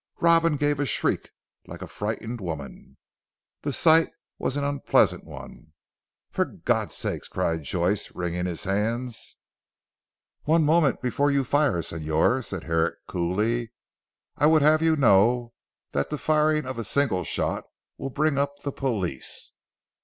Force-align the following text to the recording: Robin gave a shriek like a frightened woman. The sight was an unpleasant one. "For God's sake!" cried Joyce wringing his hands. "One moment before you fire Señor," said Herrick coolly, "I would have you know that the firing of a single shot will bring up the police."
Robin 0.19 0.57
gave 0.57 0.79
a 0.79 0.85
shriek 0.87 1.29
like 1.67 1.83
a 1.83 1.87
frightened 1.87 2.41
woman. 2.41 2.97
The 3.61 3.71
sight 3.71 4.09
was 4.39 4.57
an 4.57 4.63
unpleasant 4.63 5.25
one. 5.25 5.73
"For 6.31 6.43
God's 6.43 6.95
sake!" 6.95 7.21
cried 7.29 7.61
Joyce 7.61 8.09
wringing 8.15 8.47
his 8.47 8.63
hands. 8.63 9.37
"One 10.41 10.63
moment 10.63 11.03
before 11.03 11.29
you 11.29 11.43
fire 11.43 11.81
Señor," 11.83 12.43
said 12.43 12.63
Herrick 12.63 12.95
coolly, 13.05 13.73
"I 14.37 14.47
would 14.47 14.63
have 14.63 14.81
you 14.81 14.95
know 14.95 15.53
that 15.91 16.09
the 16.09 16.17
firing 16.17 16.65
of 16.65 16.79
a 16.79 16.83
single 16.83 17.23
shot 17.23 17.65
will 17.99 18.09
bring 18.09 18.39
up 18.39 18.57
the 18.63 18.71
police." 18.71 19.51